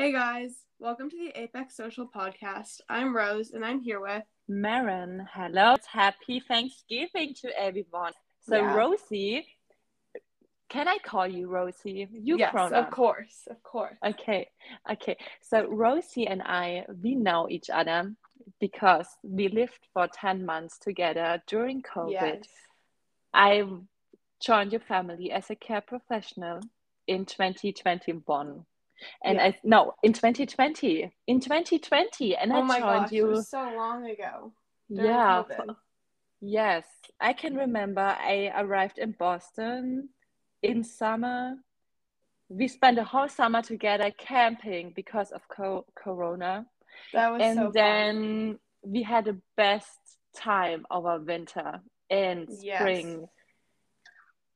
[0.00, 2.80] Hey guys, welcome to the Apex Social Podcast.
[2.88, 5.28] I'm Rose and I'm here with Maren.
[5.30, 5.76] Hello.
[5.86, 8.14] Happy Thanksgiving to everyone.
[8.40, 8.74] So, Yeah.
[8.76, 9.46] Rosie,
[10.70, 12.08] can I call you Rosie?
[12.10, 12.82] You Yes, pronoun.
[12.82, 13.98] of course, of course.
[14.02, 14.48] Okay,
[14.90, 15.18] okay.
[15.42, 18.14] So Rosie and I, we know each other
[18.58, 22.38] because we lived for 10 months together during COVID.
[22.40, 22.48] Yes.
[23.34, 23.68] I
[24.40, 26.60] joined your family as a care professional
[27.06, 28.64] in 2021.
[29.24, 29.44] And Yeah.
[29.44, 31.10] I no, in 2020.
[31.26, 32.36] In 2020.
[32.36, 33.26] And Oh I my joined gosh, it you.
[33.28, 34.52] was so long ago.
[34.88, 35.76] Yeah, COVID.
[36.40, 36.86] Yes,
[37.20, 40.08] I can remember I arrived in Boston
[40.62, 41.56] in summer.
[42.48, 46.66] We spent the whole summer together camping because of co Corona.
[47.12, 47.72] That was And so fun.
[47.72, 49.98] then we had the best
[50.34, 51.80] time over winter
[52.10, 52.80] and Yes.
[52.80, 53.26] spring.
[53.26, 53.28] Oh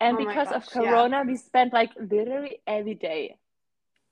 [0.00, 0.80] and Oh because of gosh, yeah.
[0.90, 3.36] Corona, we spent like literally every day,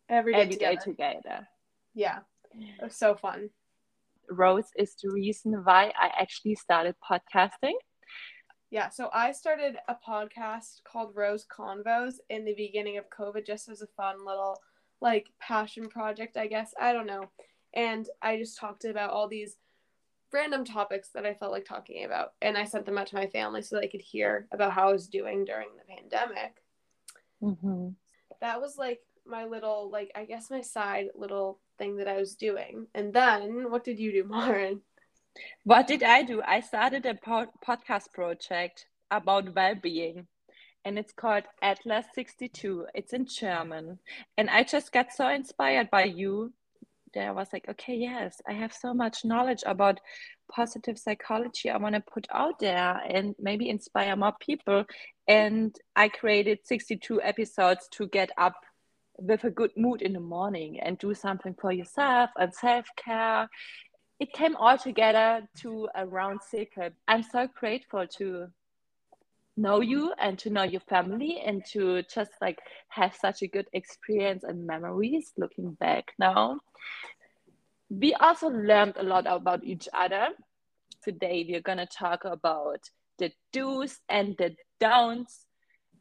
[0.08, 1.20] Every day every day together.
[1.20, 1.48] together.
[1.94, 2.18] Yeah,
[2.54, 3.50] it was so fun.
[4.30, 7.74] Rose is the reason why I actually started podcasting.
[8.70, 13.68] Yeah, so I started a podcast called Rose Convos in the beginning of COVID just
[13.68, 14.58] as a fun little
[15.00, 16.72] like passion project, I guess.
[16.80, 17.28] I don't know.
[17.74, 19.56] And I just talked about all these
[20.32, 22.32] random topics that I felt like talking about.
[22.40, 24.92] And I sent them out to my family so they could hear about how I
[24.92, 26.62] was doing during the pandemic.
[27.40, 27.88] hmm
[28.40, 32.34] That was like my little like I guess my side little thing that I was
[32.34, 32.86] doing.
[32.94, 34.82] And then what did you do, Lauren?
[35.64, 36.42] What did I do?
[36.46, 40.26] I started a pod- podcast project about well-being
[40.84, 42.86] and it's called Atlas 62.
[42.94, 43.98] It's in German.
[44.36, 46.52] And I just got so inspired by you
[47.14, 50.00] that I was like, okay, yes, I have so much knowledge about
[50.50, 54.84] positive psychology I want to put out there and maybe inspire more people.
[55.28, 58.56] And I created 62 episodes to get up
[59.18, 63.48] with a good mood in the morning and do something for yourself and self-care
[64.22, 66.90] it came all together to a round circle.
[67.08, 68.46] I'm so grateful to
[69.56, 73.66] know you and to know your family and to just like have such a good
[73.72, 76.60] experience and memories looking back now.
[77.90, 80.28] We also learned a lot about each other.
[81.02, 82.78] Today, we're going to talk about
[83.18, 85.46] the do's and the don'ts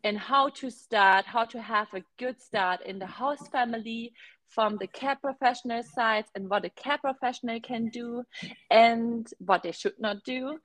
[0.04, 4.14] and how to start, how to have a good start in the house family
[4.48, 8.24] from the care professional side and what a care professional can do
[8.70, 10.60] and what they should not do.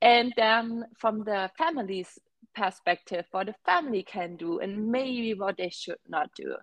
[0.00, 2.18] And then from the family's
[2.54, 6.56] perspective, what the family can do and maybe what they should not do.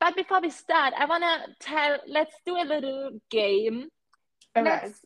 [0.00, 3.88] But before we start, I want to tell, let's do a little game.
[4.56, 4.64] Okay.
[4.64, 5.04] Let's,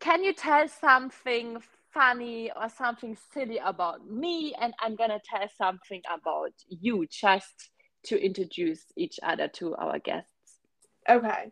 [0.00, 1.58] can you tell something
[1.98, 4.54] funny or something silly about me?
[4.60, 7.70] And I'm going to tell something about you just
[8.04, 10.60] to introduce each other to our guests.
[11.08, 11.50] Okay.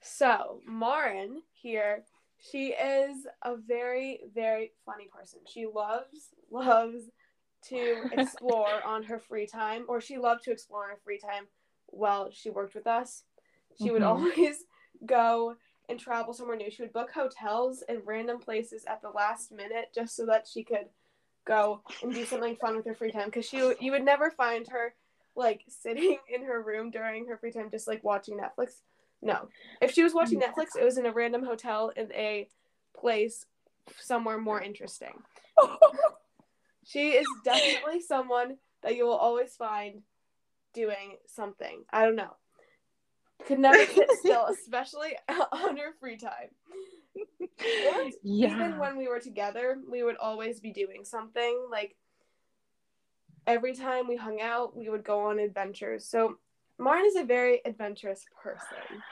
[0.00, 2.04] So, Maren here,
[2.38, 5.40] she is a very, very funny person.
[5.46, 7.04] She loves, loves
[7.68, 11.46] to explore on her free time, or she loved to explore on her free time
[11.86, 13.24] while she worked with us.
[13.82, 14.06] She would Mhm.
[14.06, 14.64] always
[15.06, 15.56] go
[15.88, 16.70] and travel somewhere new.
[16.70, 20.62] She would book hotels in random places at the last minute just so that she
[20.62, 20.86] could
[21.44, 23.26] go and do something fun with her free time.
[23.26, 24.94] Because she, you would never find her
[25.34, 28.80] like sitting in her room during her free time, just like watching Netflix.
[29.20, 29.48] No,
[29.80, 32.48] if she was watching Netflix, it was in a random hotel in a
[32.98, 33.46] place
[34.00, 35.12] somewhere more interesting.
[36.84, 40.02] She is definitely someone that you will always find
[40.74, 41.84] doing something.
[41.90, 42.34] I don't know.
[43.46, 45.16] Could never sit still, especially
[45.52, 46.50] on her free time.
[47.14, 48.54] And yeah.
[48.54, 51.66] Even when we were together, we would always be doing something.
[51.70, 51.96] Like
[53.46, 56.08] every time we hung out, we would go on adventures.
[56.08, 56.36] So
[56.78, 59.02] Maren is a very adventurous person.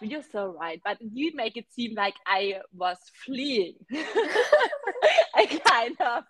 [0.00, 3.74] You're so right, but you make it seem like I was fleeing.
[5.36, 6.24] I kind of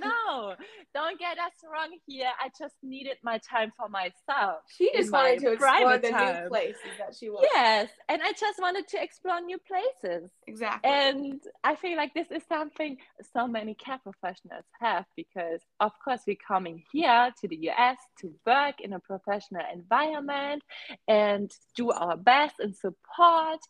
[0.00, 0.54] no,
[0.94, 2.30] don't get us wrong here.
[2.40, 4.60] I just needed my time for myself.
[4.76, 6.42] She just wanted to explore the time.
[6.42, 7.44] new places that she was.
[7.54, 10.30] Yes, and I just wanted to explore new places.
[10.46, 10.90] Exactly.
[10.90, 12.96] And I feel like this is something
[13.32, 18.32] so many care professionals have because, of course, we're coming here to the US to
[18.46, 20.62] work in a professional environment
[21.06, 23.60] and do our best and support.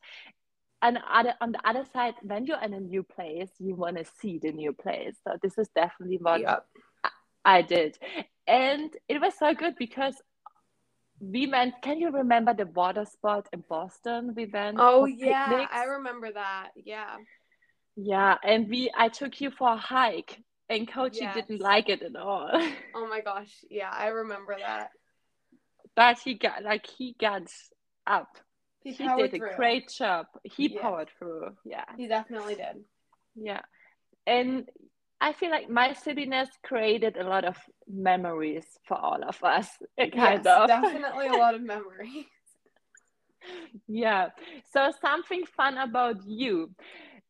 [0.80, 4.04] And other, on the other side, when you're in a new place, you want to
[4.20, 5.16] see the new place.
[5.24, 6.64] So this is definitely what.
[7.44, 7.98] I did.
[8.46, 10.14] And it was so good because
[11.20, 14.34] we went, can you remember the water spot in Boston?
[14.36, 14.76] We went.
[14.78, 15.72] Oh yeah, picnics?
[15.72, 16.70] I remember that.
[16.76, 17.16] Yeah.
[17.96, 20.38] Yeah, and we I took you for a hike
[20.68, 21.34] and Kochi Yes.
[21.34, 22.50] didn't like it at all.
[22.94, 23.52] Oh my gosh.
[23.70, 24.90] Yeah, I remember that.
[25.96, 27.42] but he got like he got
[28.06, 28.38] up
[28.82, 29.50] he, he did through.
[29.50, 30.26] a great job.
[30.44, 30.80] He yeah.
[30.80, 31.50] powered through.
[31.64, 31.84] Yeah.
[31.96, 32.84] He definitely did.
[33.34, 33.60] Yeah.
[34.26, 34.68] And
[35.20, 37.56] I feel like my silliness created a lot of
[37.88, 39.68] memories for all of us.
[39.98, 40.68] Kind yes, of.
[40.68, 42.26] definitely a lot of memories.
[43.86, 44.28] yeah.
[44.72, 46.70] So something fun about you.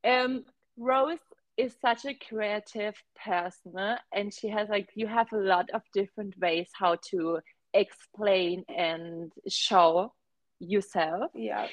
[0.04, 0.44] Um,
[0.76, 1.18] Rose
[1.56, 6.38] is such a creative person and she has like you have a lot of different
[6.38, 7.40] ways how to
[7.74, 10.12] explain and show
[10.58, 11.30] yourself.
[11.34, 11.66] Yeah.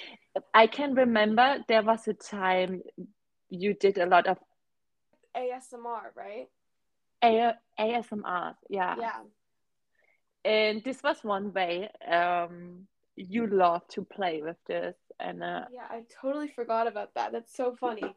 [0.54, 2.82] I can remember there was a time
[3.50, 4.38] you did a lot of
[5.36, 6.48] ASMR, right?
[7.24, 8.96] A- ASMR, yeah.
[9.00, 9.22] Yeah.
[10.44, 14.96] And this was one way um, you love to play with this.
[15.20, 17.32] And uh, yeah, I totally forgot about that.
[17.32, 18.16] That's so funny.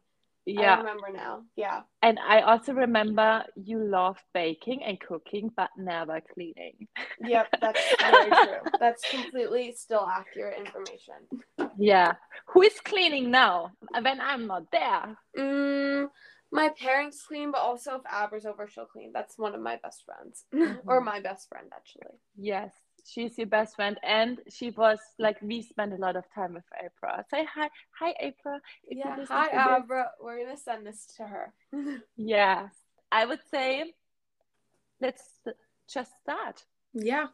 [0.48, 0.74] Yeah.
[0.74, 1.42] I remember now.
[1.56, 1.82] Yeah.
[2.02, 6.88] And I also remember you love baking and cooking, but never cleaning.
[7.20, 8.70] Yep, that's very true.
[8.80, 11.70] That's completely still accurate information.
[11.76, 12.14] Yeah.
[12.48, 15.18] Who is cleaning now when I'm not there?
[15.36, 16.08] Mm,
[16.50, 19.10] my parents clean, but also if Abra's over, she'll clean.
[19.12, 20.88] That's one of my best friends, mm-hmm.
[20.88, 22.16] or my best friend actually.
[22.36, 22.72] Yes,
[23.08, 26.64] she's your best friend, and she was like we spent a lot of time with
[26.78, 27.24] April.
[27.30, 28.58] Say hi, hi April.
[28.90, 30.10] Yeah, hi Abra.
[30.20, 31.52] We're gonna send this to her.
[32.16, 32.68] yeah
[33.10, 33.94] I would say
[35.00, 35.22] let's
[35.88, 36.64] just start.
[36.92, 37.28] Yeah.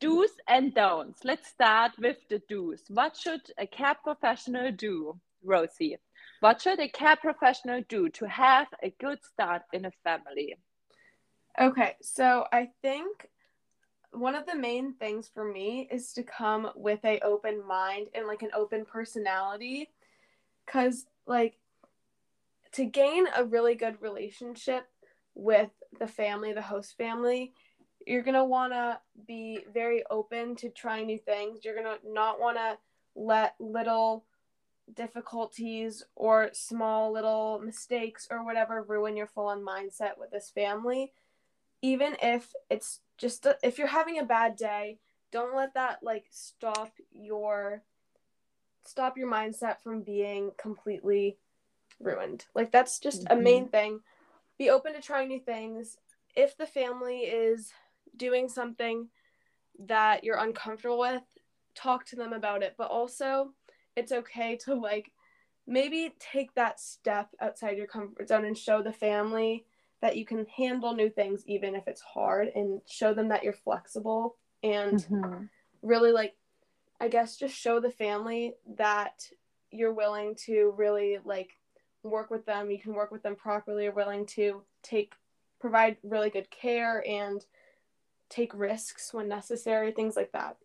[0.00, 1.24] Do's and don'ts.
[1.24, 2.84] Let's start with the do's.
[2.88, 5.96] What should a care professional do, Rosie?
[6.40, 10.56] What should a care professional do to have a good start in a family?
[11.60, 13.28] Okay, so I think
[14.12, 18.28] one of the main things for me is to come with a open mind and
[18.28, 19.90] like an open personality
[20.66, 21.58] cuz like
[22.72, 24.86] to gain a really good relationship
[25.34, 27.52] with the family, the host family,
[28.06, 31.64] you're going to want to be very open to trying new things.
[31.64, 32.78] You're going to not want to
[33.16, 34.24] let little
[34.94, 41.12] difficulties or small little mistakes or whatever ruin your full on mindset with this family
[41.82, 44.98] even if it's just a, if you're having a bad day
[45.30, 47.82] don't let that like stop your
[48.84, 51.36] stop your mindset from being completely
[52.00, 53.38] ruined like that's just mm-hmm.
[53.38, 53.70] a main mm-hmm.
[53.70, 54.00] thing
[54.58, 55.98] be open to trying new things
[56.34, 57.72] if the family is
[58.16, 59.08] doing something
[59.78, 61.22] that you're uncomfortable with
[61.74, 63.52] talk to them about it but also
[63.94, 65.12] it's okay to like
[65.66, 69.64] maybe take that step outside your comfort zone and show the family
[70.00, 73.52] that you can handle new things even if it's hard and show them that you're
[73.52, 75.44] flexible and mm-hmm.
[75.82, 76.34] really like
[77.00, 79.22] I guess just show the family that
[79.70, 81.50] you're willing to really like
[82.02, 85.14] work with them, you can work with them properly, you're willing to take
[85.60, 87.44] provide really good care and
[88.28, 90.56] take risks when necessary, things like that.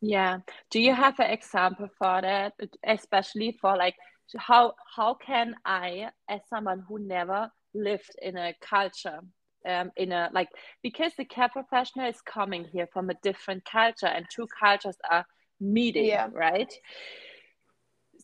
[0.00, 0.40] Yeah.
[0.70, 2.54] Do you have an example for that,
[2.86, 3.96] especially for like
[4.36, 9.20] how how can I, as someone who never lived in a culture,
[9.66, 10.48] um, in a like
[10.82, 15.26] because the care professional is coming here from a different culture and two cultures are
[15.60, 16.28] meeting, yeah.
[16.32, 16.72] right?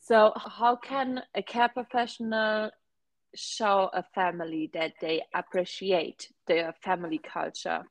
[0.03, 2.71] So how can a care professional
[3.35, 7.85] show a family that they appreciate their family culture?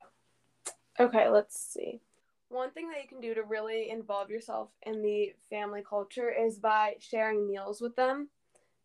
[1.00, 2.02] Okay, let's see.
[2.50, 6.58] One thing that you can do to really involve yourself in the family culture is
[6.58, 8.30] by sharing meals with them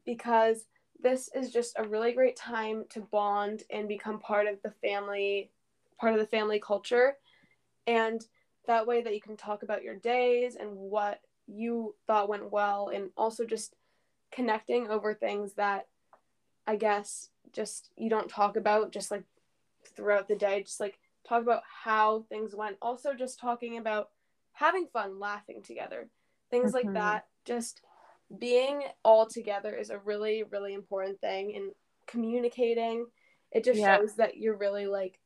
[0.04, 0.66] because
[1.00, 5.50] this is just a really great time to bond and become part of the family
[5.98, 7.16] part of the family culture
[7.86, 8.26] and
[8.66, 12.90] that way that you can talk about your days and what you thought went well
[12.92, 13.74] and also just
[14.32, 15.86] connecting over things that
[16.66, 19.24] I guess just you don't talk about just like
[19.94, 22.76] throughout the day just like talk about how things went.
[22.80, 24.10] Also, just talking about
[24.52, 26.08] having fun, laughing together,
[26.50, 26.88] things mm-hmm.
[26.88, 27.26] like that.
[27.44, 27.82] Just
[28.38, 31.54] being all together is a really, really important thing.
[31.56, 31.72] And
[32.06, 33.06] communicating,
[33.52, 33.96] it just yeah.
[33.96, 35.18] shows that you're really like,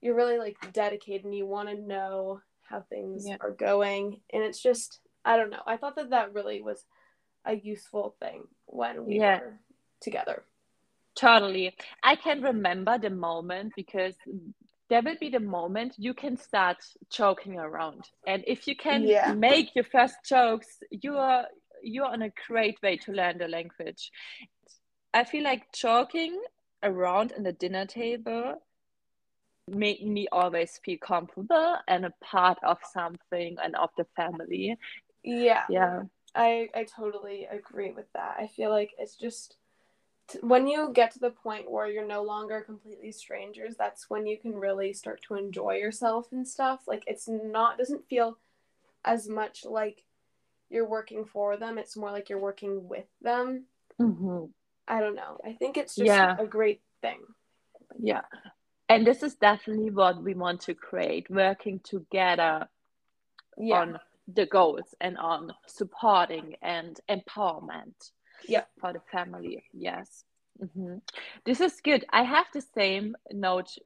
[0.00, 3.36] you're really like dedicated and you want to know how things yeah.
[3.40, 4.20] are going.
[4.32, 5.62] And it's just, I don't know.
[5.66, 6.84] I thought that that really was
[7.44, 9.40] a useful thing when we yeah.
[9.40, 9.54] were
[10.00, 10.44] together.
[11.16, 11.74] Totally.
[12.02, 14.14] I can remember the moment because
[14.88, 16.78] there will be the moment you can start
[17.10, 19.32] joking around and if you can yeah.
[19.32, 21.46] make your first jokes you are
[21.82, 24.10] you're on a great way to learn the language.
[25.12, 26.40] I feel like joking
[26.82, 28.62] around in the dinner table
[29.68, 34.76] made me always feel comfortable and a part of something and of the family.
[35.22, 35.64] Yeah.
[35.68, 36.02] Yeah.
[36.34, 38.36] I i totally agree with that.
[38.38, 39.56] I feel like it's just
[40.42, 44.38] when you get to the point where you're no longer completely strangers that's when you
[44.38, 46.82] can really start to enjoy yourself and stuff.
[46.86, 48.38] Like it's not doesn't feel
[49.04, 50.04] as much like
[50.70, 51.78] you're working for them.
[51.78, 53.66] It's more like you're working with them.
[53.98, 54.44] hmm
[54.88, 55.38] I don't know.
[55.44, 56.36] I think it's just Yeah.
[56.38, 57.20] a great thing.
[57.98, 58.22] Yeah.
[58.88, 62.68] And this is definitely what we want to create, working together
[63.56, 63.80] Yeah.
[63.80, 68.10] on the goals and on supporting and empowerment
[68.48, 68.64] Yeah.
[68.80, 69.64] for the family.
[69.72, 70.24] Yes.
[70.58, 70.98] hmm
[71.44, 72.04] This is good.
[72.10, 73.78] I have the same note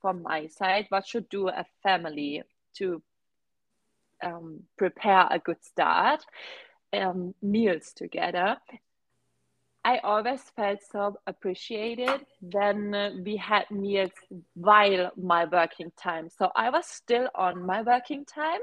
[0.00, 0.86] from my side.
[0.90, 2.42] What should do a family
[2.74, 3.02] to
[4.22, 6.24] um, prepare a good start?
[6.92, 8.56] Um, meals together.
[9.84, 14.12] I always felt so appreciated when we had meals
[14.54, 16.28] while my working time.
[16.30, 18.60] So I was still on my working time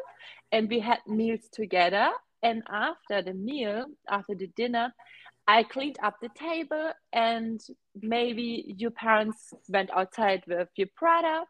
[0.51, 2.11] and we had meals together.
[2.41, 4.93] And after the meal, after the dinner,
[5.45, 7.59] I cleaned up the table and
[8.01, 11.43] maybe your parents went outside with your brother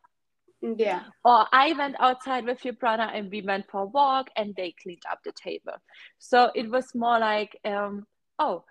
[0.62, 1.04] Yeah.
[1.24, 4.74] or I went outside with your brother and we went for a walk and they
[4.82, 5.74] cleaned up the table.
[6.18, 8.06] So it was more like, um,
[8.40, 8.64] oh,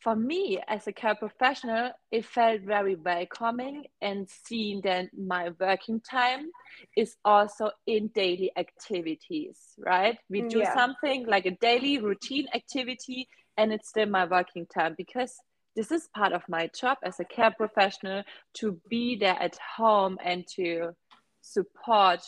[0.00, 6.00] for me as a care professional, it felt very welcoming and seeing that my working
[6.00, 6.50] time
[6.96, 10.18] is also in daily activities, right?
[10.30, 10.72] We do Yeah.
[10.72, 15.34] something like a daily routine activity and it's still my working time because
[15.74, 18.22] this is part of my job as a care professional
[18.54, 20.90] to be there at home and to
[21.40, 22.20] support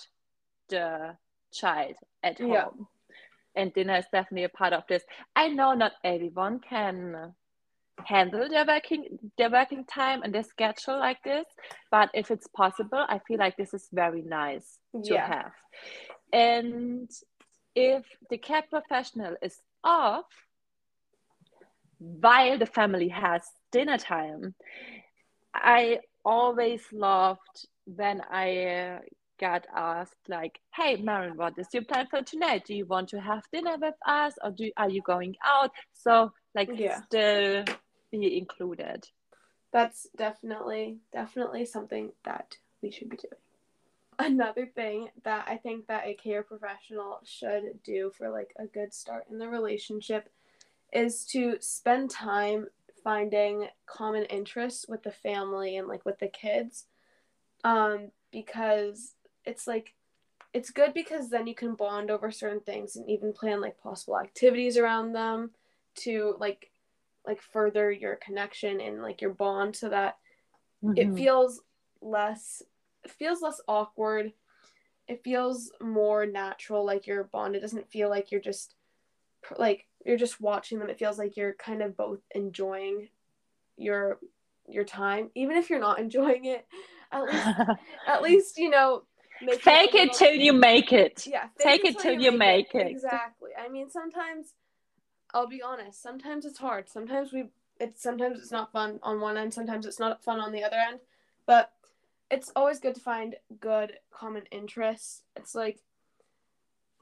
[0.69, 1.17] the
[1.53, 2.65] child at Yeah.
[2.65, 2.87] home.
[3.57, 5.03] And dinner is definitely a part of this.
[5.35, 7.35] I know not everyone can
[8.05, 11.45] handle their working their working time and their schedule like this,
[11.91, 15.27] but if it's possible, I feel like this is very nice to Yeah.
[15.27, 15.53] have.
[16.33, 17.11] And
[17.75, 20.27] if the care professional is off
[21.99, 24.55] while the family has dinner time,
[25.55, 28.99] I always loved when I uh,
[29.41, 32.65] got asked like, "Hey, Maren, what is your plan for tonight?
[32.67, 36.33] Do you want to have dinner with us, or do are you going out?" So
[36.55, 37.01] like, Yeah.
[37.07, 37.65] still
[38.11, 39.09] be included.
[39.73, 43.41] That's definitely definitely something that we should be doing.
[44.19, 48.93] Another thing that I think that a care professional should do for like a good
[48.93, 50.29] start in the relationship
[50.93, 52.67] is to spend time
[53.05, 56.87] finding common interests with the family and like with the kids.
[57.65, 59.95] Um because it's like
[60.55, 64.19] it's good because then you can bond over certain things and even plan like possible
[64.19, 65.53] activities around them
[65.97, 66.73] to like
[67.27, 70.19] like further your connection and like your bond so that
[70.97, 71.17] it Mhm.
[71.17, 71.63] feels
[72.01, 72.63] less
[73.05, 74.33] it feels less awkward
[75.09, 78.77] it feels more natural like you're bond it doesn't feel like you're just
[79.59, 83.09] like you're just watching them it feels like you're kind of both enjoying
[83.77, 84.19] your
[84.69, 86.67] your time even if you're not enjoying it
[87.13, 87.49] at least
[88.09, 89.03] at least you know
[89.43, 91.27] make Fake a it till you make it.
[91.27, 92.89] yeah Take it till you make it.
[92.89, 93.51] exactly.
[93.59, 94.55] I mean sometimes
[95.33, 96.89] i'll be honest sometimes it's hard.
[96.89, 97.47] Sometimes we
[97.79, 100.77] it's sometimes it's not fun on one end sometimes it's not fun on the other
[100.77, 101.01] end.
[101.47, 101.73] But
[102.31, 105.23] it's always good to find good common interests.
[105.35, 105.81] It's like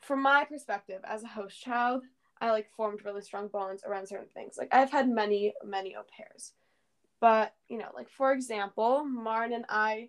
[0.01, 2.05] from my perspective as a host child
[2.41, 6.03] i like formed really strong bonds around certain things like i've had many many au
[6.17, 6.53] pairs
[7.21, 10.09] but you know like for example Maren and i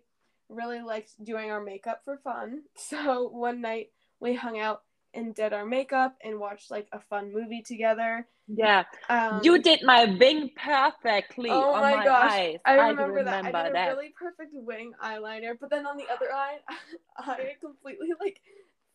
[0.49, 4.83] really liked doing our makeup for fun so one night we hung out
[5.13, 9.81] and did our makeup and watched like a fun movie together Yeah, um, you did
[9.83, 12.57] my wing perfectly Oh on my my, gosh, eyes.
[12.65, 13.45] I remember, that.
[13.45, 13.87] I remember did a that.
[13.89, 16.57] really perfect wing eyeliner, but then on the other eye,
[17.17, 18.41] I completely like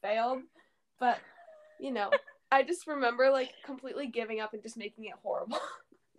[0.02, 0.42] failed.
[0.98, 1.20] But
[1.80, 2.10] you know,
[2.54, 5.58] I just remember like completely giving up and just making it horrible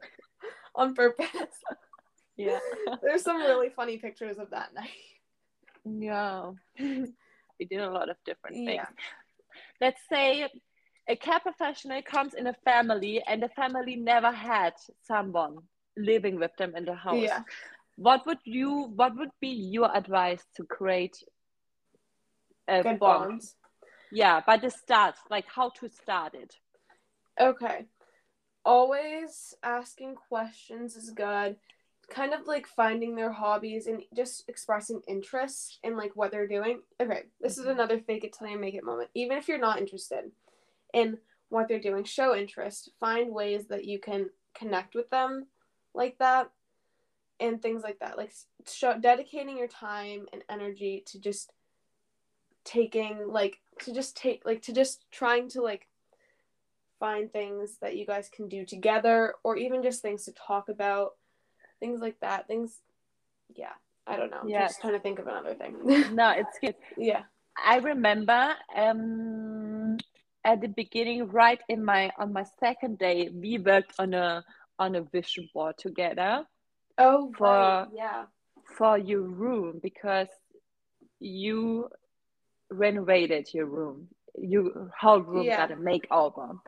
[0.75, 1.29] on purpose.
[2.35, 2.59] Yeah.
[3.01, 4.89] There's some really funny pictures of that night.
[5.85, 6.51] Yeah.
[6.79, 8.81] we did a lot of different things.
[8.81, 8.87] Yeah.
[9.79, 10.49] Let's say
[11.07, 14.73] a care professional comes in a family and the family never had
[15.07, 15.59] someone
[15.95, 17.23] living with them in the house.
[17.23, 17.43] Yeah.
[17.95, 21.15] What would you what would be your advice to create
[22.67, 23.29] a Good bond?
[23.29, 23.55] bonds.
[24.11, 26.55] Yeah, by the start, like how to start it.
[27.39, 27.85] Okay.
[28.63, 31.57] Always asking questions is good.
[32.09, 36.81] Kind of like finding their hobbies and just expressing interest in like what they're doing.
[37.01, 37.71] Okay, this is Mhm.
[37.71, 39.09] another fake it till you make it moment.
[39.13, 40.31] Even if you're not interested
[40.93, 41.19] in
[41.49, 42.91] what they're doing, show interest.
[42.99, 45.47] Find ways that you can connect with them
[45.93, 46.51] like that
[47.39, 48.17] and things like that.
[48.17, 48.31] Like
[48.67, 51.51] show dedicating your time and energy to just
[52.63, 55.87] taking like to just take like to just trying to like
[56.99, 61.11] find things that you guys can do together or even just things to talk about
[61.79, 62.79] things like that things
[63.55, 63.73] yeah
[64.07, 65.75] i don't know I'm just trying to think of another thing
[66.15, 66.75] No, it's good.
[66.97, 67.23] yeah
[67.63, 69.97] I remember um,
[70.43, 74.43] at the beginning, right in my on my second day, we worked on a
[74.77, 76.45] on a vision board together.
[76.97, 77.87] Oh, for right.
[77.93, 78.25] yeah.
[78.77, 80.27] For your room because
[81.19, 81.89] you
[82.69, 84.07] renovated your room.
[84.37, 85.67] You whole room yeah.
[85.67, 86.59] got a makeover.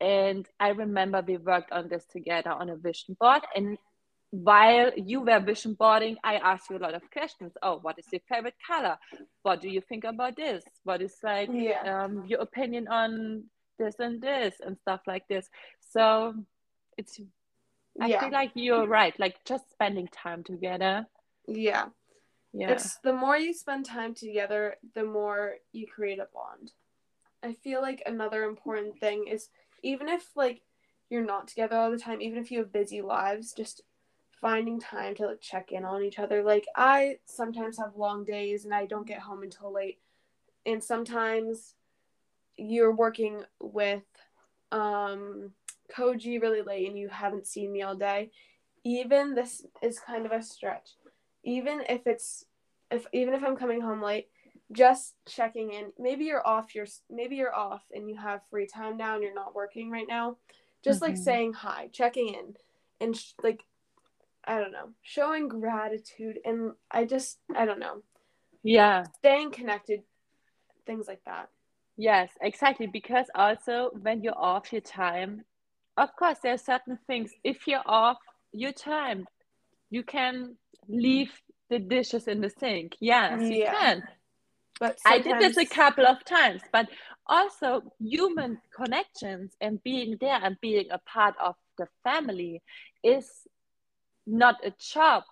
[0.00, 3.42] And I remember we worked on this together on a vision board.
[3.54, 3.76] And
[4.30, 7.52] while you were vision boarding, I asked you a lot of questions.
[7.62, 8.96] Oh, what is your favorite color?
[9.42, 10.64] What do you think about this?
[10.84, 12.04] What is like yeah.
[12.04, 13.44] um, your opinion on
[13.78, 15.48] this and this and stuff like this?
[15.90, 16.34] So
[16.96, 17.20] it's,
[18.00, 18.20] I yeah.
[18.20, 19.18] feel like you're right.
[19.18, 21.06] Like just spending time together.
[21.48, 21.86] Yeah.
[22.52, 22.72] Yeah.
[22.72, 26.72] It's the more you spend time together, the more you create a bond.
[27.42, 29.48] I feel like another important thing is
[29.82, 30.62] even if like
[31.08, 33.82] you're not together all the time, even if you have busy lives, just
[34.40, 36.42] finding time to like check in on each other.
[36.42, 39.98] Like I sometimes have long days and I don't get home until late.
[40.66, 41.74] And sometimes
[42.56, 44.02] you're working with
[44.72, 45.52] um
[45.94, 48.30] Koji really late and you haven't seen me all day.
[48.84, 50.90] Even this is kind of a stretch.
[51.44, 52.44] Even if it's
[52.90, 54.28] if even if I'm coming home late,
[54.72, 55.92] just checking in.
[55.98, 59.34] Maybe you're off your maybe you're off and you have free time now and you're
[59.34, 60.36] not working right now.
[60.84, 61.12] Just mm-hmm.
[61.12, 62.54] like saying hi, checking in
[63.00, 63.64] and sh- like
[64.44, 68.02] I don't know, showing gratitude and I just I don't know.
[68.62, 69.04] Yeah.
[69.18, 70.02] Staying connected
[70.86, 71.48] things like that.
[71.96, 75.44] Yes, exactly because also when you're off your time,
[75.96, 78.18] of course there are certain things if you're off
[78.52, 79.26] your time,
[79.90, 80.56] you can
[80.88, 81.30] leave
[81.68, 82.96] the dishes in the sink.
[83.00, 84.02] Yes, you can.
[84.78, 85.26] But sometimes...
[85.26, 86.88] I did this a couple of times, but
[87.26, 92.62] also human connections and being there and being a part of the family
[93.04, 93.28] is
[94.26, 95.24] not a job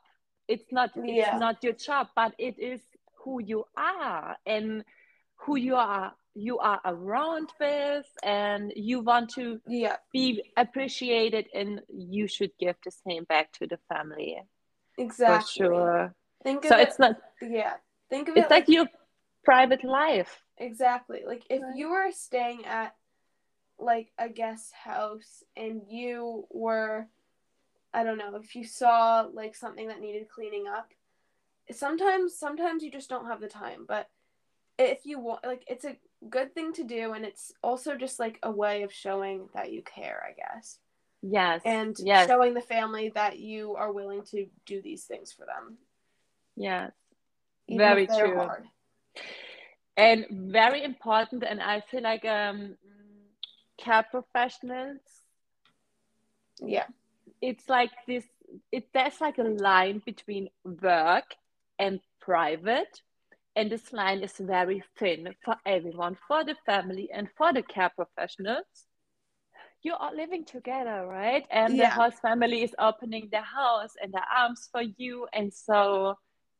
[0.49, 1.33] it's not yeah.
[1.33, 2.81] it's not your job but it is
[3.23, 4.83] who you are and
[5.39, 9.97] who you are you are around with and you want to yeah.
[10.13, 14.41] be appreciated and you should give the same back to the family.
[14.97, 15.67] Exactly.
[15.67, 16.15] for sure.
[16.45, 17.75] Think of so it, it's not yeah.
[18.09, 18.87] Think of it's it like, like your
[19.45, 20.43] private life.
[20.59, 21.23] Exactly.
[21.27, 21.77] Like if right.
[21.77, 22.95] you were staying at
[23.79, 27.09] like a guest house and you were
[27.93, 30.93] I don't know, if you saw like something that needed cleaning up,
[31.73, 34.09] sometimes sometimes you just don't have the time, but
[34.79, 35.97] if you want like it's a
[36.29, 39.83] good thing to do and it's also just like a way of showing that you
[39.83, 40.79] care, I guess.
[41.23, 41.63] Yes.
[41.65, 42.29] And yes.
[42.29, 45.79] showing the family that you are willing to do these things for them.
[46.57, 46.93] Yes.
[47.67, 48.37] Even very true.
[48.37, 48.65] Hard.
[49.97, 52.77] And very important and I feel like um
[53.79, 55.01] care professionals
[56.61, 56.87] yeah
[57.41, 58.25] it's like this
[58.73, 61.35] it there's like a line between work
[61.79, 63.01] and private
[63.59, 67.91] and this line is very thin for everyone for the family and for the care
[67.91, 68.87] professionals.
[69.83, 71.45] You are living together right?
[71.51, 71.89] And yeah.
[71.89, 75.27] the host family is opening their house and their arms for you.
[75.33, 76.15] And so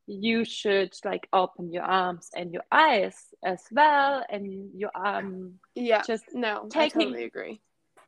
[0.09, 4.25] you should like open your arms and your eyes as well.
[4.29, 6.03] And your um yeah.
[6.03, 7.61] just no taking, I totally agree.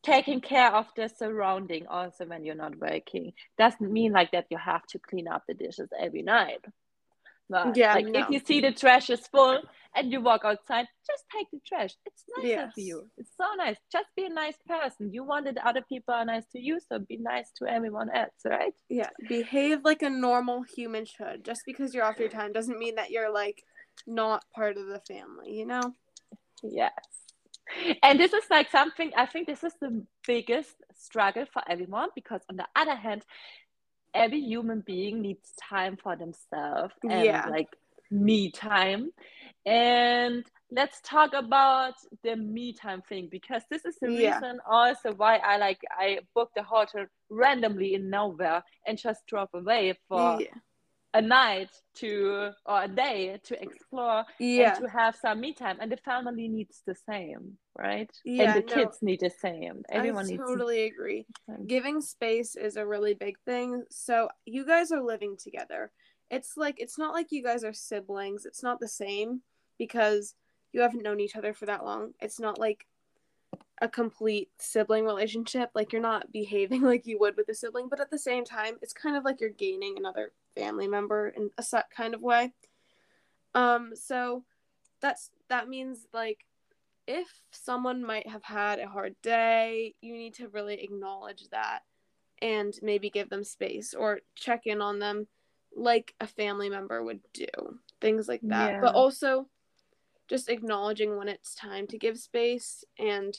[0.02, 3.34] taking care of the surrounding also when you're not working.
[3.56, 6.64] Doesn't mean like that you have to clean up the dishes every night
[7.50, 8.20] but yeah like no.
[8.20, 9.60] if you see the trash is full
[9.96, 11.90] and you walk outside just take the trash.
[12.06, 12.68] It's nice yes.
[12.68, 13.10] of you.
[13.18, 13.76] It's so nice.
[13.90, 15.12] Just be a nice person.
[15.12, 18.74] You wanted other people are nice to you so be nice to everyone else right?
[18.88, 21.44] Yeah behave like a normal human should.
[21.44, 23.62] Just because you're off your time doesn't mean that you're like
[24.06, 25.94] not part of the family you know?
[26.62, 26.92] Yes.
[28.02, 32.40] And this is like something i think this is the biggest struggle for everyone because
[32.50, 33.24] on the other hand
[34.14, 37.46] every human being needs time for themselves and yeah.
[37.48, 37.68] like
[38.10, 39.10] me time
[39.66, 41.94] and let's talk about
[42.24, 44.34] the me time thing because this is the yeah.
[44.34, 49.48] reason also why i like i booked a hotel randomly in nowhere and just drove
[49.54, 50.46] away for yeah
[51.14, 54.74] a night to or a day to explore yeah.
[54.74, 55.78] and to have some me time.
[55.80, 58.10] And the family needs the same right?
[58.24, 59.82] Yeah, and the no, kids need the same.
[59.90, 61.26] Everyone I needs totally agree.
[61.66, 63.84] giving space is a really big thing.
[63.90, 65.90] So you guys are living together.
[66.30, 68.44] It's like it's not like you guys are siblings.
[68.44, 69.42] It's not the same
[69.78, 70.34] because
[70.72, 72.12] you haven't known each other for that long.
[72.20, 72.86] It's not like
[73.80, 78.00] a complete sibling relationship like you're not behaving like you would with a sibling but
[78.00, 81.62] at the same time it's kind of like you're gaining another family member in a
[81.62, 82.52] set kind of way.
[83.54, 84.44] Um, so
[85.00, 86.44] that's that means like
[87.06, 91.80] if someone might have had a hard day, you need to really acknowledge that
[92.40, 95.26] and maybe give them space or check in on them
[95.76, 97.46] like a family member would do.
[98.00, 98.74] Things like that.
[98.74, 98.80] Yeah.
[98.80, 99.46] But also
[100.28, 103.38] just acknowledging when it's time to give space and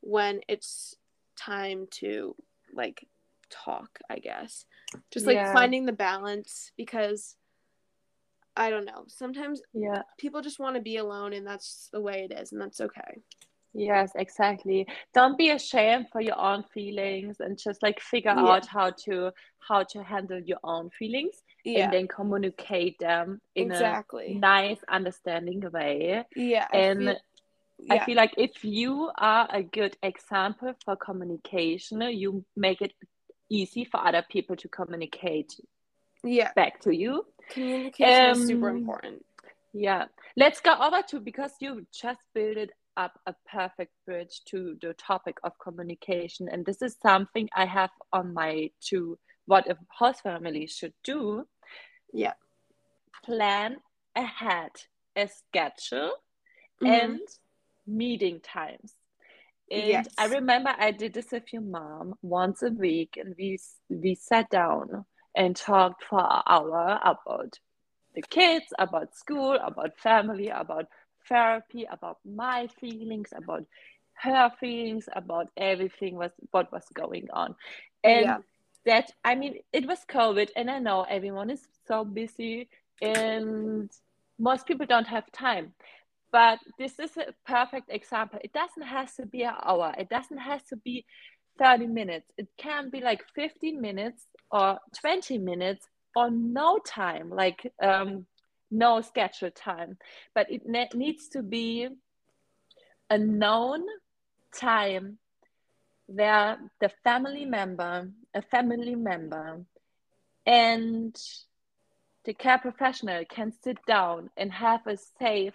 [0.00, 0.96] when it's
[1.36, 2.34] time to
[2.72, 3.06] like
[3.50, 4.64] talk, I guess.
[5.10, 5.52] Just like Yeah.
[5.52, 7.36] finding the balance because
[8.56, 9.04] I don't know.
[9.08, 10.02] Sometimes Yeah.
[10.18, 13.22] people just want to be alone and that's the way it is and that's okay.
[13.74, 14.86] Yes, exactly.
[15.12, 18.54] Don't be ashamed for your own feelings and just like figure Yeah.
[18.54, 21.84] out how to how to handle your own feelings Yeah.
[21.84, 24.32] and then communicate them in exactly.
[24.36, 26.24] a nice, understanding way.
[26.34, 26.66] yeah.
[26.72, 27.16] And feel,
[27.90, 32.92] I feel like if you are a good example for communication, you make it
[33.48, 35.52] easy for other people to communicate
[36.24, 36.52] yeah.
[36.54, 37.26] back to you.
[37.50, 39.24] Communication is super Um, important.
[39.72, 40.06] Yeah.
[40.36, 45.36] Let's go over to because you just built up a perfect bridge to the topic
[45.44, 46.48] of communication.
[46.48, 51.46] And this is something I have on my to what a host family should do.
[52.12, 52.32] Yeah.
[53.22, 53.76] Plan
[54.14, 54.72] ahead
[55.14, 56.12] a schedule
[56.80, 57.04] Mhm.
[57.04, 57.20] and
[57.86, 58.94] meeting times.
[59.70, 64.14] And I remember I did this with your mom once a week, and we we
[64.14, 67.58] sat down and talked for an hour about
[68.14, 70.86] the kids, about school, about family, about
[71.28, 73.64] therapy, about my feelings, about
[74.22, 77.54] her feelings, about everything was what was going on.
[78.04, 78.38] And Yeah.
[78.84, 82.68] that I mean it was COVID and I know everyone is so busy
[83.00, 83.90] and
[84.38, 85.72] most people don't have time.
[86.32, 88.38] But this is a perfect example.
[88.42, 89.94] It doesn't have to be an hour.
[89.96, 91.04] It doesn't have to be
[91.58, 92.30] 30 minutes.
[92.36, 98.26] It can be like 15 minutes or 20 minutes or no time, like um,
[98.70, 99.96] no scheduled time.
[100.34, 101.88] But it ne- needs to be
[103.08, 103.84] a known
[104.52, 105.18] time
[106.06, 109.64] where the family member, a family member,
[110.44, 111.16] and
[112.24, 115.54] the care professional can sit down and have a safe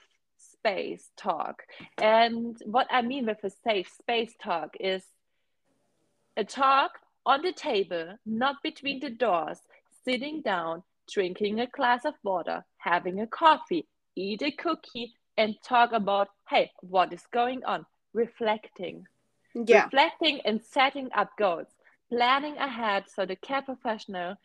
[0.62, 1.64] space talk.
[2.00, 5.04] And what I mean with a safe space talk is
[6.38, 6.92] a talk
[7.26, 9.60] on the table, not between the doors,
[10.06, 15.92] sitting down, drinking a glass of water, having a coffee, eat a cookie, and talk
[15.92, 17.86] about, hey, what is going on?
[18.14, 19.06] Reflecting
[19.54, 19.86] Yeah.
[19.86, 21.68] reflecting and setting up goals,
[22.10, 24.36] planning ahead so the care professional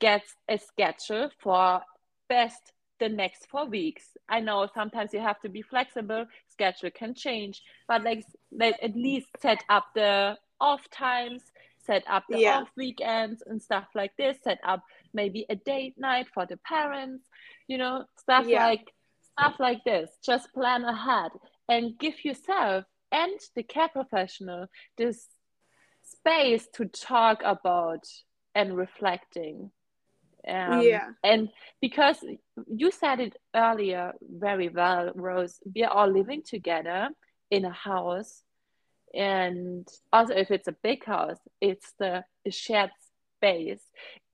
[0.00, 1.82] gets a schedule for
[2.28, 4.16] best the next four weeks.
[4.28, 8.94] I know sometimes you have to be flexible, schedule can change, but like, like at
[8.94, 11.42] least set up the off times,
[11.78, 12.58] set up the Yeah.
[12.60, 14.82] off weekends and stuff like this, set up
[15.14, 17.26] maybe a date night for the parents,
[17.66, 18.66] you know, stuff Yeah.
[18.66, 18.92] like
[19.32, 20.10] stuff like this.
[20.22, 21.32] Just plan ahead
[21.68, 25.26] and give yourself and the care professional this
[26.04, 28.04] space to talk about
[28.54, 29.70] and reflecting.
[30.46, 31.08] Um, Yeah.
[31.22, 31.48] And
[31.80, 32.24] because
[32.66, 37.10] you said it earlier very well, Rose, we are all living together
[37.50, 38.42] in a house.
[39.14, 42.92] And also, if it's a big house, it's the shared
[43.36, 43.82] space.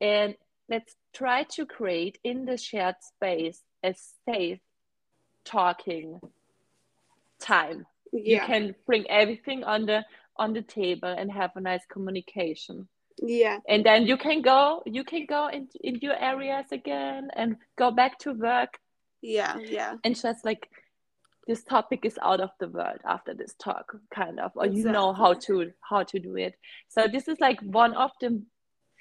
[0.00, 0.36] And
[0.68, 3.94] let's try to create in the shared space a
[4.28, 4.60] safe
[5.44, 6.20] talking
[7.38, 10.04] time you can bring everything on the
[10.36, 12.88] on the table and have a nice communication
[13.22, 13.58] Yeah.
[13.68, 17.90] and then you can go you can go in, in your areas again and go
[17.90, 18.78] back to work
[19.22, 19.58] Yeah.
[19.58, 19.94] Yeah.
[20.04, 20.68] and just like
[21.46, 25.12] this topic is out of the world after this talk kind of or you know
[25.12, 26.54] how to how to do it
[26.88, 28.42] so this is like one of the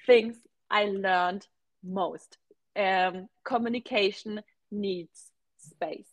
[0.06, 0.36] things
[0.70, 1.46] i learned
[1.84, 2.38] most
[2.76, 6.08] um communication needs space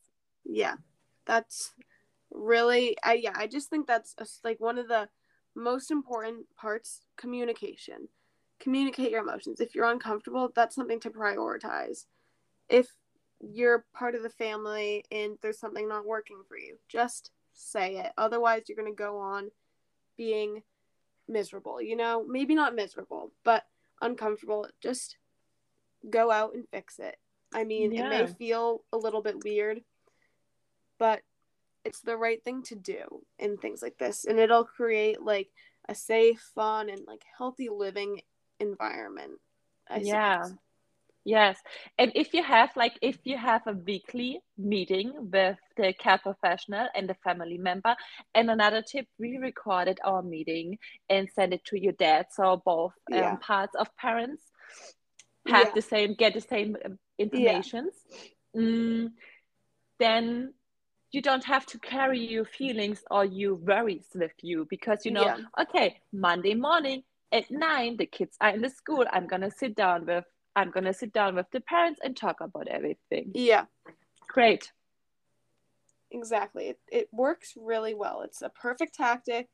[0.46, 0.76] Yeah.
[1.26, 1.72] That's
[2.32, 5.08] really I yeah, I just think that's like one of the
[5.56, 8.08] most important parts communication.
[8.60, 9.60] Communicate your emotions.
[9.60, 12.06] If you're uncomfortable, that's something to prioritize.
[12.70, 12.88] If
[13.42, 18.12] you're part of the family and there's something not working for you, just say it.
[18.18, 19.52] Otherwise, you're going to go on
[20.18, 20.64] being
[21.28, 22.26] miserable, you know?
[22.28, 23.66] Maybe not miserable, but
[24.02, 24.68] uncomfortable.
[24.82, 25.18] Just
[26.10, 27.18] go out and fix it.
[27.54, 29.82] I mean, it may feel a little bit weird,
[30.98, 31.22] but
[31.86, 35.50] it's the right thing to do in things like this and it'll create like
[35.88, 38.22] a safe fun and like healthy living
[38.60, 39.40] environment
[39.90, 40.02] I Yeah.
[40.02, 40.56] suppose.
[41.26, 41.58] Yes.
[41.98, 46.88] And if you have like if you have a weekly meeting with the care professional
[46.96, 47.96] and the family member,
[48.36, 50.78] and another tip, we recorded our meeting
[51.10, 53.38] and send it to your dad, so both um, Yeah.
[53.38, 54.44] parts of parents
[55.48, 55.74] have Yeah.
[55.74, 57.94] the same get the same um, informations.
[58.56, 59.12] Mm,
[60.00, 60.54] then
[61.14, 65.24] you don't have to carry your feelings or your worries with you because you know
[65.24, 65.38] Yeah.
[65.62, 70.06] okay monday morning at nine the kids are in the school i'm gonna sit down
[70.06, 73.66] with i'm gonna sit down with the parents and talk about everything yeah
[74.28, 74.72] great
[76.16, 76.66] Exactly.
[76.68, 78.22] It, it works really well.
[78.22, 79.50] It's a perfect tactic.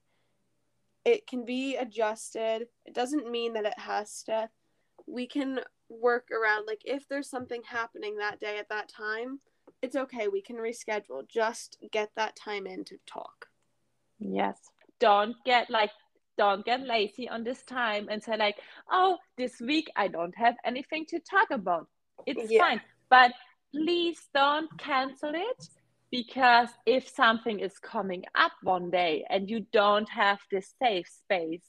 [1.06, 2.68] It can be adjusted.
[2.86, 4.50] It doesn't mean that it has to.
[5.08, 9.40] We can work around, like, if there's something happening that day at that time,
[9.82, 10.28] it's okay.
[10.28, 11.28] We can reschedule.
[11.28, 13.48] Just get that time in to talk.
[14.20, 14.58] Yes.
[15.00, 15.92] Don't get like
[16.38, 18.58] don't get lazy on this time and say like,
[18.92, 21.88] "Oh, this week I don't have anything to talk about."
[22.26, 22.62] It's yeah.
[22.62, 22.82] fine.
[23.10, 23.32] But
[23.74, 25.70] please don't cancel it
[26.12, 31.64] because if something is coming up one day and you don't have this safe space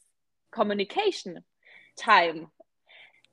[0.52, 1.38] communication
[1.98, 2.48] time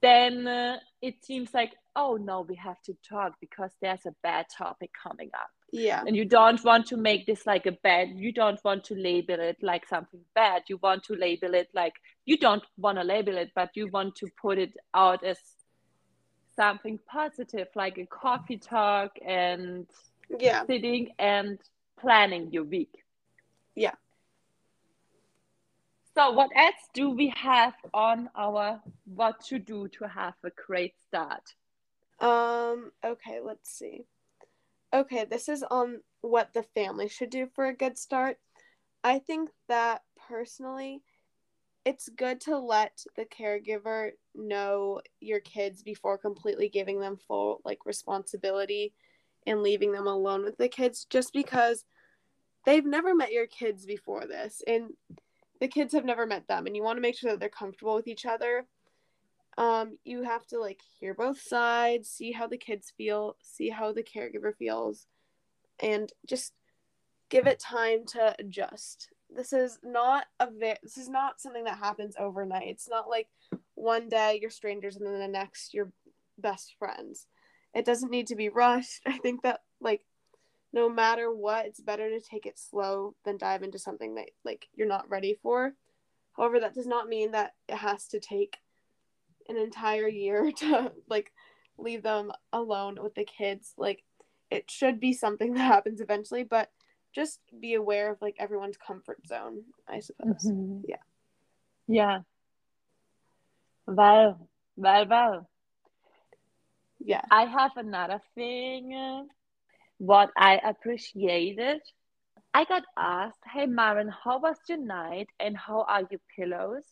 [0.01, 4.45] then uh, it seems like oh no we have to talk because there's a bad
[4.55, 5.49] topic coming up.
[5.71, 6.03] Yeah.
[6.07, 9.39] And you don't want to make this like a bad you don't want to label
[9.39, 10.63] it like something bad.
[10.69, 11.93] You want to label it like
[12.25, 15.37] you don't want to label it but you want to put it out as
[16.55, 19.85] something positive like a coffee talk and
[20.39, 20.65] yeah.
[20.65, 21.59] sitting and
[21.99, 23.03] planning your week.
[23.75, 23.95] Yeah
[26.17, 30.95] so what else do we have on our what to do to have a great
[31.05, 31.53] start?
[32.19, 34.05] Um okay let's see.
[34.91, 38.37] Okay this is on what the family should do for a good start.
[39.03, 41.03] I think that personally
[41.85, 47.85] it's good to let the caregiver know your kids before completely giving them full like
[47.85, 48.91] responsibility
[49.45, 51.85] and leaving them alone with the kids just because
[52.65, 54.63] they've never met your kids before this.
[54.65, 54.93] And
[55.59, 57.95] the kids have never met them and you want to make sure that they're comfortable
[57.95, 58.65] with each other
[59.57, 63.91] um you have to like hear both sides see how the kids feel see how
[63.91, 65.07] the caregiver feels
[65.79, 66.53] and just
[67.29, 69.09] give it time to adjust.
[69.29, 72.67] This is not a vi- this is not something that happens overnight.
[72.67, 73.27] It's not like
[73.75, 75.91] one day you're strangers and then the next you're
[76.37, 77.27] best friends.
[77.73, 79.01] It doesn't need to be rushed.
[79.05, 80.01] I think that like
[80.73, 84.67] no matter what it's better to take it slow than dive into something that like
[84.75, 85.73] you're not ready for.
[86.35, 88.57] However that does not mean that it has to take
[89.49, 91.31] an entire year to like
[91.77, 93.73] leave them alone with the kids.
[93.77, 94.03] Like
[94.49, 96.71] it should be something that happens eventually but
[97.13, 100.45] just be aware of like everyone's comfort zone i suppose.
[100.45, 100.81] Mm-hmm.
[100.87, 100.95] yeah.
[101.87, 102.19] Yeah.
[103.85, 105.49] Well well well.
[106.99, 107.21] Yeah.
[107.31, 109.27] I have another thing
[109.97, 111.79] what i appreciated
[112.53, 116.83] i got asked hey Maren how was your night and how are your pillows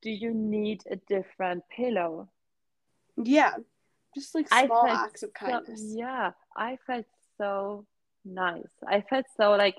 [0.00, 2.28] do you need a different pillow
[3.16, 3.54] yeah
[4.14, 7.06] just like small acts of kindness so, yeah i felt
[7.38, 7.86] so
[8.24, 8.70] nice.
[8.86, 9.76] I felt so like,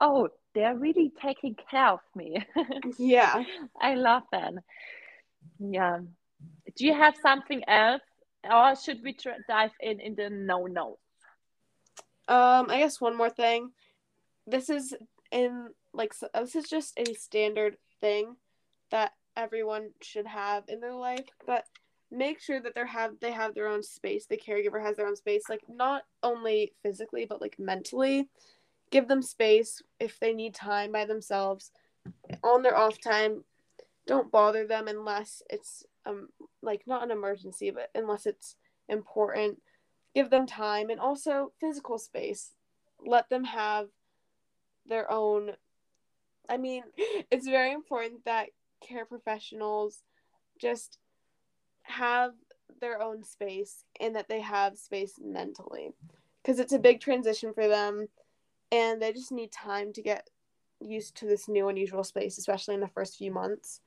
[0.00, 2.44] oh, they're really taking care of me.
[2.98, 3.44] yeah.
[3.80, 4.54] I love that.
[5.58, 6.00] Yeah.
[6.76, 8.02] Do you have something else,
[8.48, 10.98] or should we try, dive in in the no no?
[12.28, 13.70] Um, I guess one more thing.
[14.46, 14.94] This is
[15.30, 18.36] in like this is just a standard thing
[18.90, 21.64] that everyone should have in their life, but
[22.10, 24.26] make sure that they have they have their own space.
[24.26, 28.28] The caregiver has their own space like not only physically but like mentally.
[28.90, 31.72] Give them space if they need time by themselves
[32.42, 33.44] on their off time.
[34.06, 36.28] Don't bother them unless it's um
[36.62, 38.56] like not an emergency but unless it's
[38.88, 39.58] important
[40.14, 42.52] give them time and also physical space.
[43.04, 43.88] Let them have
[44.86, 45.52] their own
[46.46, 46.82] i mean
[47.30, 48.50] it's very important that
[48.86, 50.02] care professionals
[50.60, 50.98] just
[51.84, 52.32] have
[52.80, 55.90] their own space and that they have space mentally.
[56.42, 58.08] Because it's a big transition for them
[58.70, 60.28] and they just need time to get
[60.80, 63.80] used to this new unusual space especially in the first few months.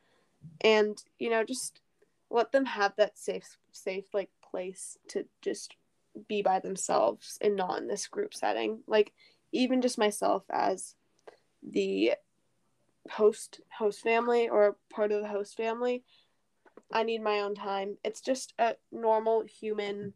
[0.62, 1.82] And you know just
[2.30, 5.76] let them have that safe safe like place to just
[6.28, 9.14] be by themselves and not in this group setting like
[9.52, 10.96] even just myself as
[11.68, 12.14] the
[13.10, 16.04] host host family or part of the host family
[16.92, 17.98] I need my own time.
[18.04, 20.14] It's just a normal human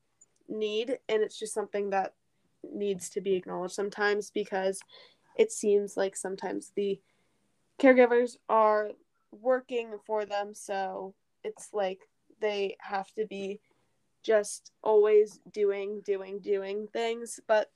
[0.47, 2.13] need, and it's just something that
[2.63, 4.79] needs to be acknowledged sometimes because
[5.37, 6.99] it seems like sometimes the
[7.79, 8.91] caregivers are
[9.31, 11.99] working for them, so it's like
[12.39, 13.59] they have to be
[14.23, 17.39] just always doing, doing, doing things.
[17.47, 17.71] But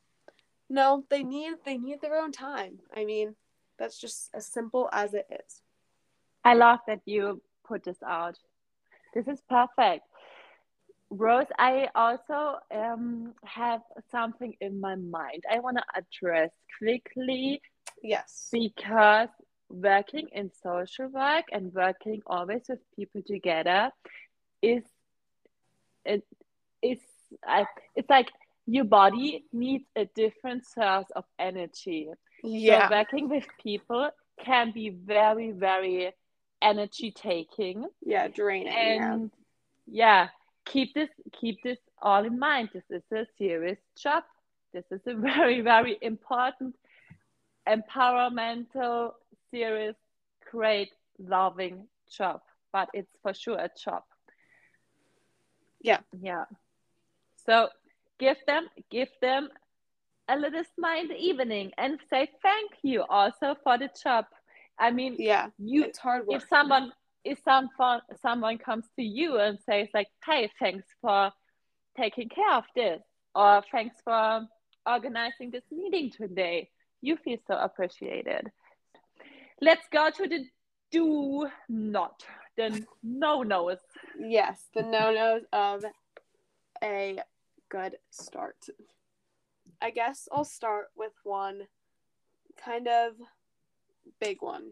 [0.69, 2.79] no, they need they need their own time.
[2.95, 3.36] I mean,
[3.77, 5.62] that's just as simple as it is.
[6.43, 8.38] I love that you put this out
[9.15, 10.05] this is perfect.
[11.10, 13.81] Rose, I also um, have
[14.12, 17.62] something in my mind I want to address quickly.
[18.03, 18.49] Yes.
[18.51, 19.29] Because
[19.69, 23.89] working in social work and working always with people together
[24.62, 24.84] is
[26.06, 26.24] it
[26.82, 27.00] is
[27.46, 27.65] I,
[27.96, 28.30] it's like
[28.68, 32.10] your body needs a different source of energy.
[32.44, 32.89] Yeah.
[32.89, 34.10] So working with people
[34.44, 36.13] can be very, very
[36.62, 37.86] energy taking.
[38.02, 38.74] Yeah, draining.
[38.74, 39.13] yeah.
[39.13, 39.32] And
[39.88, 40.28] yeah,
[40.65, 42.70] keep this keep this all in mind.
[42.74, 44.24] This is a serious job.
[44.74, 46.76] This is a very, very important,
[47.68, 49.12] empowermental,
[49.52, 49.96] serious,
[50.52, 50.89] great,
[51.20, 52.41] loving job.
[52.74, 54.04] But it's for sure a job.
[55.86, 56.02] Yeah.
[56.21, 56.45] Yeah.
[57.45, 57.69] So
[58.19, 59.50] give them give them
[60.28, 64.26] a little smile in the evening and say thank you also for the job.
[64.80, 65.50] I mean, Yeah.
[65.60, 66.41] you It's hard work.
[66.41, 66.91] if someone
[67.24, 71.32] if someone someone comes to you and says like hey thanks for
[71.98, 73.02] taking care of this
[73.34, 74.48] or thanks for
[74.86, 76.69] organizing this meeting today
[77.02, 78.52] you feel so appreciated
[79.62, 80.39] let's go to the
[80.91, 82.24] do not
[82.58, 83.78] the no no's
[84.18, 85.86] Yes, the no nos of
[86.84, 87.20] a
[87.70, 88.68] good start.
[89.82, 91.68] I guess I'll start with one
[92.63, 93.13] kind of
[94.20, 94.72] big one.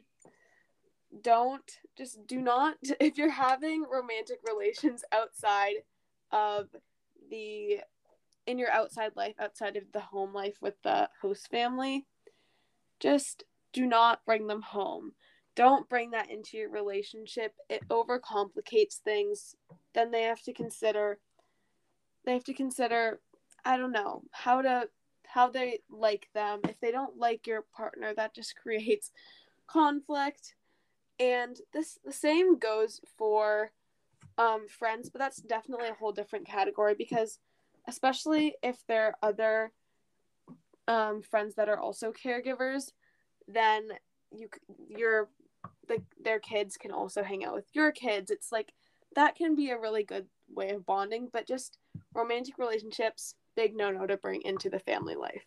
[1.22, 5.76] Don't just do not if you're having romantic relations outside
[6.32, 6.69] of
[7.30, 7.80] the
[8.46, 12.06] in your outside life, outside of the home life with the host family,
[13.00, 15.13] just do not bring them home
[15.56, 19.56] don't bring that into your relationship it overcomplicates things
[19.94, 21.20] then they have to consider
[22.26, 23.20] they have to consider
[23.66, 24.88] i don't know how to
[25.34, 26.60] how they like them.
[26.70, 29.12] If they don't like your partner that just creates
[29.68, 30.56] conflict.
[31.20, 33.72] And this the same goes for
[34.38, 37.38] um friends but that's definitely a whole different category because
[37.88, 39.72] especially if there are other
[40.88, 42.94] um friends that are also caregivers
[43.48, 43.89] then
[44.32, 44.50] you
[44.88, 45.30] your
[45.88, 48.32] the, their kids can also hang out with your kids.
[48.32, 48.74] It's like
[49.15, 51.78] that can be a really good way of bonding but just
[52.13, 55.43] romantic relationships big no no to bring into the family life.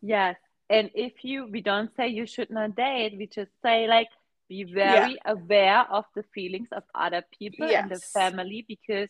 [0.00, 0.36] Yes.
[0.70, 4.08] And if you we don't say you should not date we just say like
[4.48, 9.08] be very aware of the feelings of other people in the family because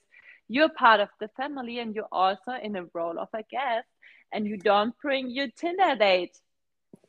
[0.48, 3.86] you're part of the family and you're also in a role of a guest
[4.32, 6.36] and you don't bring your tinder date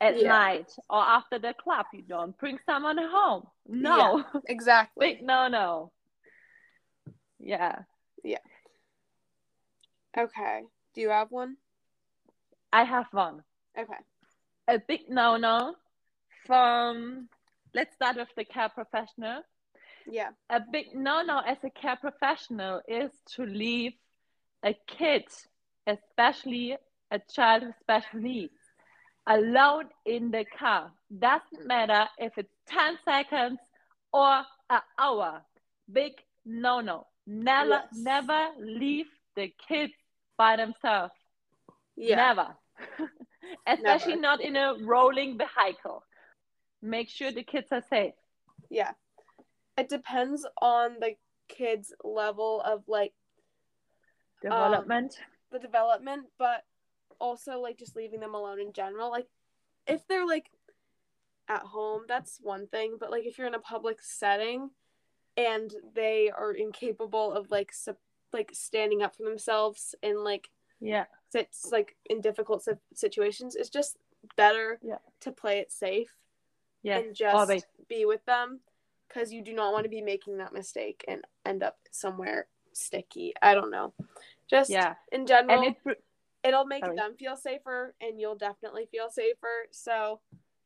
[0.02, 0.30] at Yeah.
[0.30, 3.48] night or after the club you don't bring someone home.
[3.68, 4.24] No.
[4.48, 5.16] Exactly.
[5.16, 5.92] Big no no.
[7.40, 7.84] Yeah.
[8.24, 8.40] yeah.
[10.18, 10.64] Okay.
[10.94, 11.58] Do you have one?
[12.72, 13.44] I have one.
[13.78, 13.94] Okay.
[14.68, 15.76] A big no no
[16.46, 17.30] from
[17.74, 19.42] let's start with the care professional.
[20.10, 20.30] Yeah.
[20.50, 23.94] A big no no as a care professional is to leave
[24.64, 25.24] a kid,
[25.88, 26.78] especially
[27.12, 28.59] a child with special needs,
[29.28, 30.92] alone in the car.
[31.18, 33.60] Doesn't matter if it's 10 seconds
[34.14, 35.42] or an hour.
[35.92, 36.14] Big
[36.46, 37.08] no no.
[37.28, 37.88] Never, Yes.
[37.94, 39.06] never leave
[39.36, 39.94] the kids
[40.38, 41.14] by themselves.
[41.96, 42.56] yeah Never.
[43.68, 44.22] especially Never.
[44.22, 46.04] not in a rolling vehicle.
[46.82, 48.14] Make sure the kids are safe.
[48.70, 48.92] yeah
[49.78, 51.16] it depends on the
[51.48, 53.14] kids level of like
[54.42, 55.14] Development.
[55.20, 56.64] Um, the development, but
[57.20, 59.10] also like just leaving them alone in general.
[59.12, 59.28] Like
[59.88, 60.50] if they're like
[61.48, 64.70] at home, that's one thing, but like if you're in a public setting
[65.38, 68.00] and they are incapable of like sup-
[68.34, 71.06] like standing up for themselves in like yeah.
[71.34, 73.98] it's like in difficult si- situations, it's just
[74.36, 74.98] better Yeah.
[75.22, 76.14] to play it safe
[76.84, 77.04] Yes.
[77.04, 77.66] and just always.
[77.88, 78.60] be with them
[79.08, 83.34] because you do not want to be making that mistake and end up somewhere sticky.
[83.42, 83.94] I don't know.
[84.50, 84.96] Just Yeah.
[85.12, 85.76] in general, And
[86.44, 86.96] it'll make Sorry.
[86.96, 89.68] them feel safer and you'll definitely feel safer.
[89.72, 90.22] So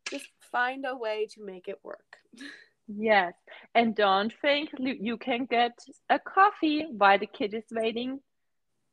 [0.09, 2.17] just find a way to make it work.
[2.87, 3.33] Yes,
[3.73, 5.71] and don't think you you can get
[6.09, 8.19] a coffee while the kid is waiting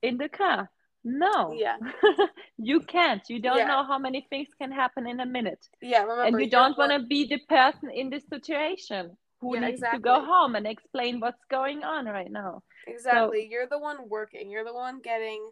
[0.03, 0.71] in the car.
[1.03, 1.77] No, Yeah.
[2.59, 3.23] you can't.
[3.29, 3.67] You don't Yeah.
[3.67, 6.79] know how many things can happen in a minute, Yeah, remember and you you're don't
[6.79, 10.67] want to be the person in this situation who Yeah, needs to go home and
[10.67, 12.63] explain what's going on right now.
[12.87, 13.49] Exactly.
[13.51, 14.51] you're the one working.
[14.51, 15.51] You're the one getting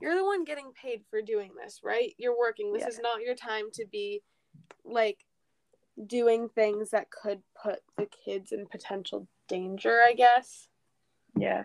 [0.00, 2.14] you're the one getting paid for doing this, right?
[2.18, 2.72] You're working.
[2.72, 2.88] This Yeah.
[2.88, 4.22] is not your time to be
[4.84, 5.24] like
[6.06, 10.68] doing things that could put the kids in potential danger, I guess.
[11.36, 11.64] Yeah,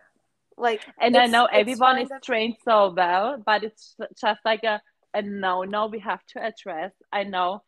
[0.58, 4.82] Like and I know everyone is to- trained so well, but it's just like a
[5.16, 5.86] a no, no.
[5.88, 6.92] We have to address.
[7.12, 7.64] I know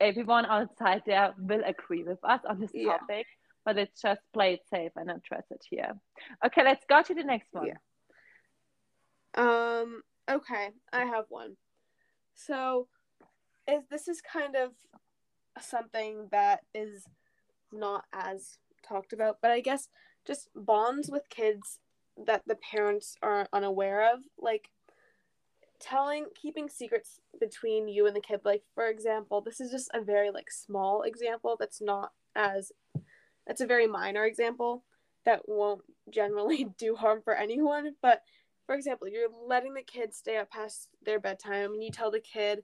[0.00, 2.98] everyone outside there will agree with us on this Yeah.
[2.98, 3.26] topic,
[3.64, 5.92] but it's just play it safe and address it here.
[6.46, 7.66] Okay, let's go to the next one.
[7.66, 7.78] Yeah.
[9.36, 11.56] Um, okay, I have one.
[12.34, 12.88] So,
[13.68, 14.72] is this is kind of
[15.60, 17.04] something that is
[17.72, 19.88] not as talked about, but I guess
[20.26, 21.80] just bonds with kids
[22.26, 24.20] that the parents are unaware of.
[24.38, 24.70] Like,
[25.80, 30.00] telling keeping secrets between you and the kid like for example this is just a
[30.00, 32.72] very like small example that's not as
[33.46, 34.84] that's a very minor example
[35.26, 38.22] that won't generally do harm for anyone but
[38.66, 42.20] for example you're letting the kid stay up past their bedtime and you tell the
[42.20, 42.62] kid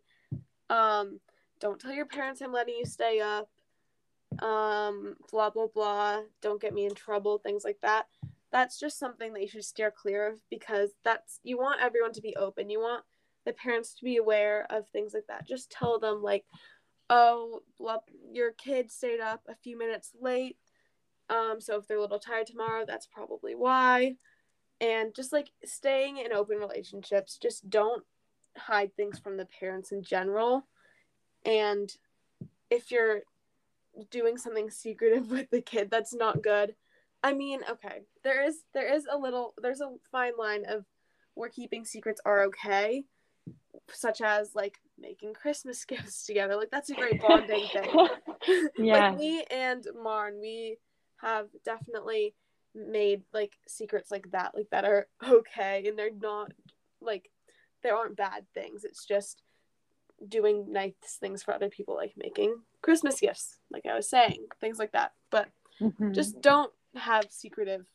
[0.68, 1.20] um
[1.60, 3.48] don't tell your parents i'm letting you stay up
[4.42, 8.06] um blah blah blah don't get me in trouble things like that.
[8.52, 12.20] That's just something that you should steer clear of because that's you want everyone to
[12.20, 12.70] be open.
[12.70, 13.04] You want
[13.44, 15.46] the parents to be aware of things like that.
[15.46, 16.44] Just tell them like
[17.08, 17.98] oh blah,
[18.32, 20.56] your kid stayed up a few minutes late
[21.28, 24.14] um so if they're a little tired tomorrow that's probably why
[24.80, 28.04] and just like staying in open relationships just don't
[28.56, 30.66] hide things from the parents in general.
[31.44, 31.94] And
[32.70, 33.20] if you're
[34.10, 36.74] doing something secretive with the kid that's not good.
[37.22, 40.86] I mean okay there is there is a little there's a fine line of
[41.34, 43.04] where keeping secrets are okay
[43.92, 46.56] such as like making christmas gifts together.
[46.56, 48.08] Like that's a great bonding thing.
[48.78, 49.10] Yeah.
[49.10, 50.78] like me and Maren we
[51.20, 52.34] have definitely
[52.74, 56.52] made like secrets like that like that are okay and they're not
[57.00, 57.30] like
[57.82, 58.84] there aren't bad things.
[58.84, 59.42] It's just
[60.28, 64.78] doing nice things for other people like making christmas gifts like i was saying things
[64.78, 65.12] like that.
[65.30, 65.48] But
[65.80, 66.12] mm-hmm.
[66.12, 67.86] just don't have secretive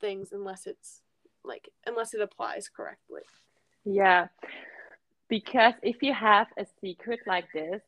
[0.00, 1.02] things unless it's
[1.44, 3.22] like unless it applies correctly.
[3.84, 4.28] Yeah.
[5.28, 7.80] Because if you have a secret like this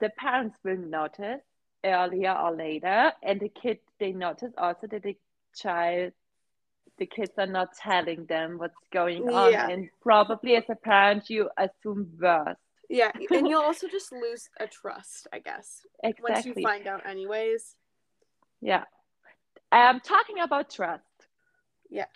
[0.00, 1.42] the parents will notice
[1.84, 5.16] earlier or later and the kid they notice also that the
[5.54, 6.12] child
[6.98, 9.68] the kids are not telling them what's going on yeah.
[9.68, 12.60] and probably as a parent you assume worst.
[12.88, 16.32] Yeah and you'll also just lose a trust i guess exactly.
[16.32, 17.76] once you find out anyways.
[18.60, 18.84] Yeah.
[19.70, 21.02] Um talking about trust.
[21.90, 22.08] Yes.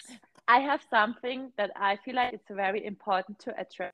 [0.48, 3.92] I have something that i feel like it's very important to address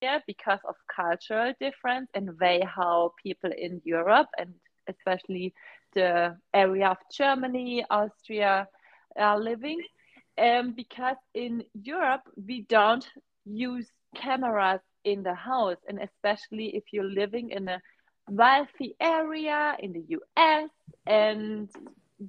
[0.00, 4.52] here because of cultural difference and way how people in europe and
[4.88, 5.54] especially
[5.94, 8.66] the area of Germany, Austria
[9.16, 9.80] are living.
[10.38, 13.06] Um, because in Europe, we don't
[13.44, 17.80] use cameras in the house, and especially if you're living in a
[18.28, 20.70] wealthy area in the US,
[21.06, 21.68] and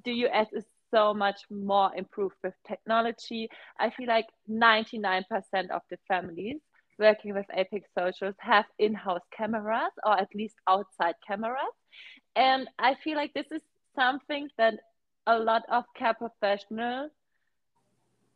[0.06, 3.50] the US is so much more improved with technology.
[3.80, 5.24] I feel like 99%
[5.72, 6.60] of the families
[7.02, 11.76] working with Apex Socials have in house cameras or at least outside cameras.
[12.36, 13.62] And I feel like this is
[13.96, 14.76] something that
[15.28, 17.12] a lot of care professionals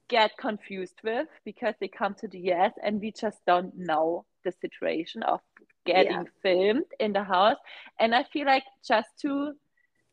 [0.08, 4.52] get confused with because they come to the US and we just don't know the
[4.52, 5.40] situation of
[5.86, 6.24] getting yeah.
[6.42, 7.58] filmed in the house.
[8.00, 9.54] And I feel like just to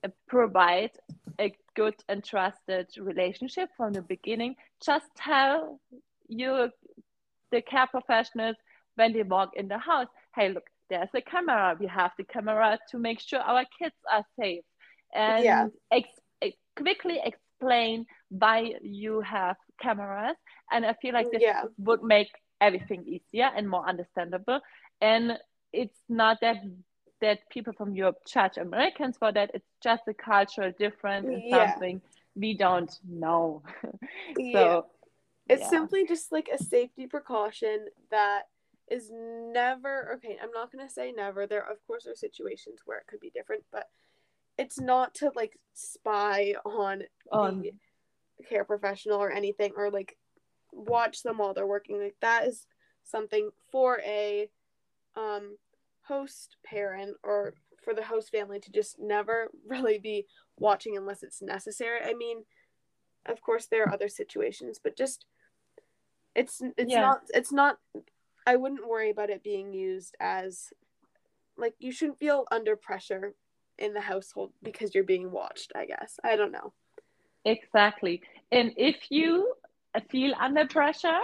[0.04, 0.92] uh, provide
[1.38, 5.80] a good and trusted relationship from the beginning, just tell
[6.28, 6.70] you
[7.52, 8.56] the care professionals
[8.96, 11.76] when they walk in the house, hey, look, there's a camera.
[11.78, 14.64] We have the camera to make sure our kids are safe.
[15.14, 15.66] And yeah.
[15.90, 16.08] ex-
[16.42, 20.36] eh, quickly explain why you have cameras.
[20.70, 21.62] And I feel like this yeah.
[21.78, 22.28] would make
[22.60, 24.60] everything easier and more understandable.
[25.00, 25.38] And
[25.72, 26.56] it's not that
[27.20, 29.50] that people from Europe judge Americans for that.
[29.54, 31.70] It's just a cultural difference and yeah.
[31.70, 32.02] something
[32.34, 33.62] we don't know.
[34.52, 34.86] so
[35.52, 35.58] yeah.
[35.58, 38.42] it's simply just like a safety precaution that
[38.90, 42.98] is never okay i'm not going to say never there of course are situations where
[42.98, 43.88] it could be different but
[44.58, 50.16] it's not to like spy on um, the care professional or anything or like
[50.72, 52.66] watch them while they're working like that is
[53.04, 54.48] something for a
[55.16, 55.56] um
[56.02, 60.26] host parent or for the host family to just never really be
[60.58, 62.44] watching unless it's necessary i mean
[63.26, 65.26] of course there are other situations but just
[66.34, 67.00] it's it's yeah.
[67.00, 67.78] not it's not
[68.46, 70.72] I wouldn't worry about it being used as
[71.56, 73.34] like you shouldn't feel under pressure
[73.78, 76.18] in the household because you're being watched, I guess.
[76.24, 76.72] I don't know.
[77.44, 78.22] Exactly.
[78.50, 79.54] And if you
[80.10, 81.20] feel under pressure,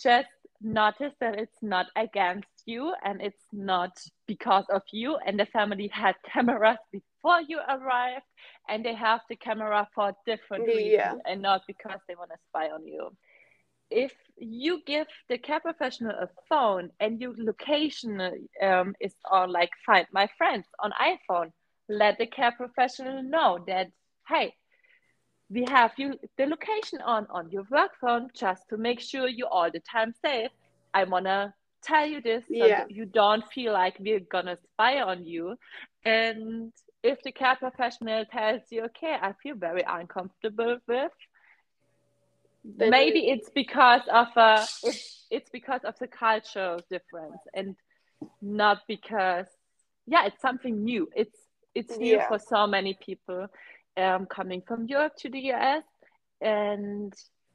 [0.00, 0.28] just
[0.60, 5.88] notice that it's not against you and it's not because of you and the family
[5.92, 8.24] had cameras before you arrived
[8.68, 11.14] and they have the camera for different reasons yeah.
[11.26, 13.14] and not because they want to spy on you
[13.90, 18.20] if you give the care professional a phone and your location
[18.62, 21.50] um, is on like find my friends on iphone
[21.88, 23.88] let the care professional know that
[24.28, 24.52] hey
[25.50, 29.46] we have you the location on on your work phone just to make sure you
[29.46, 30.50] all the time safe
[30.94, 32.84] i want to tell you this so yeah.
[32.88, 35.54] you don't feel like we're gonna spy on you
[36.04, 36.72] and
[37.02, 41.12] if the care professional tells you okay i feel very uncomfortable with
[42.64, 47.76] maybe we- it's because of a it's, it's because of the cultural difference and
[48.40, 49.46] not because
[50.06, 51.08] yeah it's something new.
[51.14, 51.38] It's
[51.74, 52.28] it's new Yeah.
[52.28, 53.48] for so many people
[53.96, 55.84] um, coming from Europe to the US
[56.40, 57.12] and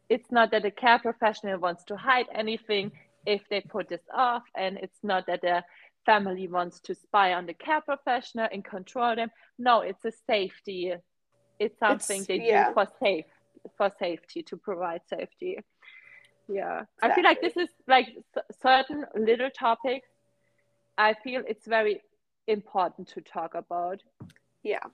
[0.09, 2.91] it's not that a care professional wants to hide anything
[3.25, 4.43] if they put this off.
[4.55, 5.63] And it's not that the
[6.05, 9.29] family wants to spy on the care professional and control them.
[9.57, 10.93] No it's a safety.
[11.59, 12.69] It's something It's- they yeah.
[12.69, 13.25] do for safe
[13.77, 15.59] for safety to provide safety.
[16.47, 16.83] Yeah.
[17.01, 18.07] I feel like this is like
[18.61, 20.07] certain little topics
[20.99, 22.01] i feel it's very
[22.47, 24.01] important to talk about.
[24.63, 24.85] Yeah.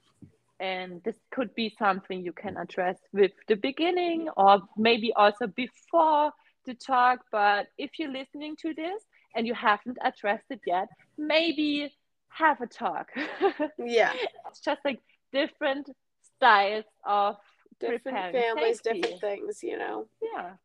[0.59, 6.31] and this could be something you can address with the beginning or maybe also before
[6.65, 9.01] the talk but if you're listening to this
[9.35, 10.87] and you haven't addressed it yet
[11.17, 11.91] maybe
[12.29, 13.07] have a talk.
[13.79, 14.11] Yeah.
[14.49, 14.99] it's just like
[15.31, 15.89] different
[16.35, 17.37] styles of
[17.79, 19.01] Different families, safety.
[19.01, 20.07] different things, you know.
[20.21, 20.55] yeah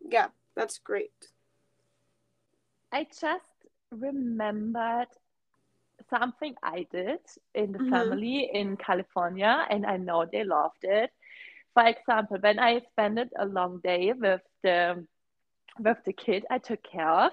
[0.00, 1.32] Yeah, that's great.
[2.92, 5.08] I just remembered
[6.10, 7.20] something I did
[7.54, 7.88] in the Mhm.
[7.90, 11.10] family in California, and I know they loved it.
[11.74, 15.06] For example, when I spent a long day with the
[15.78, 17.32] with the kid I took care of,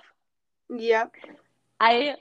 [0.70, 1.08] yeah,
[1.80, 2.16] I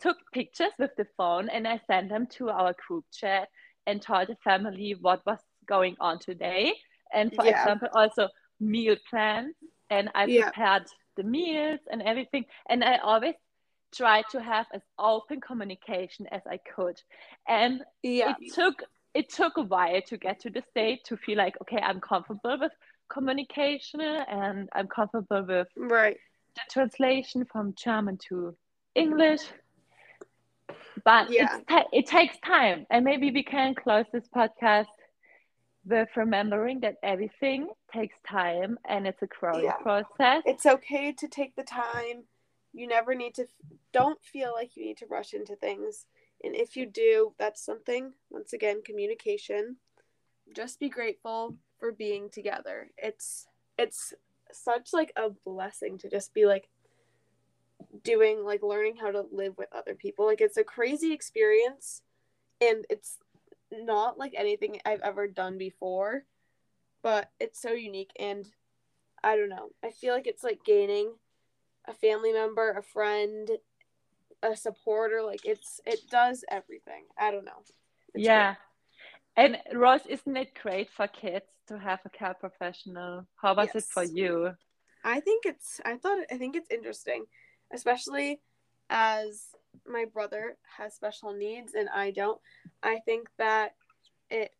[0.00, 3.48] took pictures with the phone and I sent them to our group chat
[3.86, 6.74] and told the family what was going on today.
[7.12, 7.60] And for Yeah.
[7.60, 8.28] example, also
[8.60, 9.54] meal plans.
[9.90, 10.44] And I Yeah.
[10.44, 10.84] prepared
[11.16, 12.46] the meals and everything.
[12.68, 13.34] And I always
[13.94, 17.00] try to have as open communication as I could.
[17.48, 18.34] And Yeah.
[18.40, 18.82] it took
[19.14, 22.58] it took a while to get to the state to feel like okay, I'm comfortable
[22.58, 22.72] with
[23.08, 26.16] communication and I'm comfortable with Right.
[26.56, 28.56] the translation from German to
[28.94, 29.42] English.
[31.02, 31.56] But Yeah.
[31.56, 34.86] it's ta- it takes time, and maybe we can close this podcast
[35.86, 39.76] with remembering that everything takes time and it's a growing Yeah.
[39.76, 40.42] process.
[40.46, 42.26] It's okay to take the time.
[42.72, 43.46] You never need to,
[43.92, 46.06] don't feel like you need to rush into things.
[46.42, 49.76] And if you do, that's something, once again, communication.
[50.54, 52.90] Just be grateful for being together.
[52.96, 53.46] It's,
[53.78, 54.14] it's
[54.52, 56.68] such like a blessing to just be like
[58.02, 60.26] doing, like learning how to live with other people.
[60.26, 62.02] Like it's a crazy experience
[62.60, 63.18] and it's
[63.72, 66.24] not like anything I've ever done before,
[67.02, 68.48] but it's so unique and
[69.22, 69.70] I don't know.
[69.82, 71.14] I feel like it's like gaining
[71.86, 73.50] a family member, a friend,
[74.42, 75.22] a supporter.
[75.22, 77.04] Like it's it does everything.
[77.18, 77.62] I don't know.
[78.14, 78.56] It's yeah.
[79.36, 83.26] And Rose, isn't it great for kids to have a care professional?
[83.34, 84.52] How was it for you?
[85.02, 87.24] I think it's I thought I think it's interesting,
[87.74, 88.40] especially
[88.88, 89.48] as
[89.86, 92.40] my brother has special needs and I don't.
[92.82, 93.74] I think that
[94.30, 94.52] it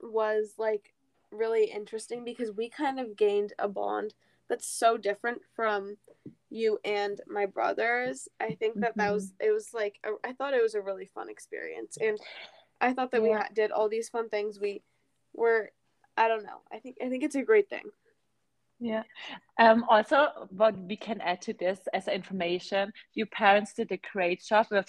[0.00, 0.94] was like
[1.30, 4.14] really interesting because we kind of gained a bond
[4.48, 5.96] that's so different from
[6.48, 8.28] you and my brothers.
[8.40, 9.48] I think that that was mm-hmm.
[9.48, 12.18] it was like a, I thought it was a really fun experience and
[12.80, 13.38] I thought that we Yeah.
[13.38, 14.58] ha- did all these fun things.
[14.58, 14.82] We
[15.34, 15.70] were
[16.16, 16.60] I don't know.
[16.72, 17.84] I think I think it's a great thing.
[18.80, 19.02] Yeah.
[19.58, 24.42] Um, also, what we can add to this as information, your parents did a great
[24.42, 24.88] job with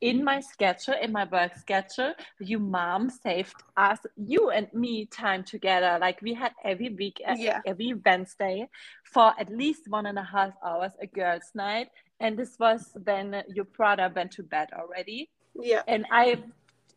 [0.00, 5.42] in my schedule, in my work schedule, your mom saved us, you and me, time
[5.42, 5.98] together.
[6.00, 7.60] Like we had every week, uh, Yeah.
[7.66, 8.68] every Wednesday,
[9.12, 11.88] for at least one and a half hours, a girls' night.
[12.20, 15.30] And this was when your brother went to bed already.
[15.54, 15.82] Yeah.
[15.88, 16.42] And I,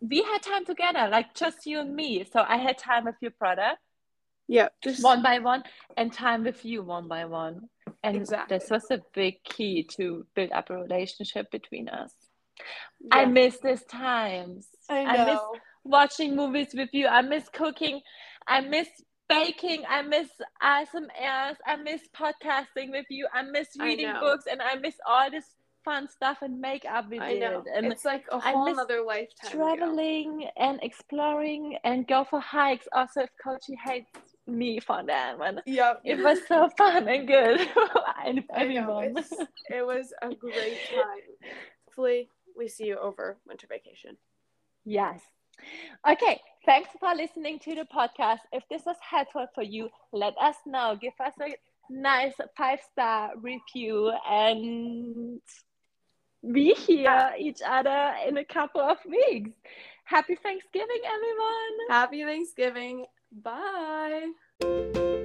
[0.01, 2.25] we had time together, like just you and me.
[2.31, 3.77] So I had time with your brother
[4.47, 4.69] Yeah.
[4.83, 5.63] Just one by one
[5.97, 7.69] and time with you one by one
[8.03, 8.57] and Exactly.
[8.57, 12.13] this was a big key to build up a relationship between us
[13.11, 15.39] i miss these times I miss
[15.83, 18.01] watching movies with you i miss cooking
[18.47, 18.87] i miss
[19.29, 20.27] baking i miss
[20.63, 24.19] asmrs i miss podcasting with you i miss reading know.
[24.21, 25.45] books and i miss all this
[25.85, 27.63] fun stuff and makeup we I did know.
[27.75, 29.51] and it's like a I whole miss nother lifetime.
[29.53, 29.75] ago.
[29.75, 34.09] traveling and exploring and go for hikes also if coachy hates
[34.47, 36.01] me for that one Yep.
[36.05, 37.59] it was so fun and good.
[38.25, 39.15] and everyone.
[39.69, 41.51] It was a great time.
[41.85, 44.15] Hopefully, we see you over winter vacation.
[44.85, 45.19] Yes.
[46.09, 46.39] Okay.
[46.65, 48.39] Thanks for listening to the podcast.
[48.51, 50.97] If this was helpful for you, let us know.
[50.99, 51.55] Give us a
[51.89, 55.39] nice five star review and
[56.41, 59.51] we hear each other in a couple of weeks.
[60.05, 61.73] Happy Thanksgiving, everyone.
[61.89, 63.05] Happy Thanksgiving.
[63.31, 65.16] Bye.